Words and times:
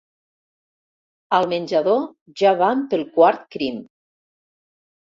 Al 1.39 1.45
menjador 1.53 2.01
ja 2.43 2.57
van 2.65 2.85
pel 2.95 3.07
quart 3.21 3.47
crim. 3.57 3.83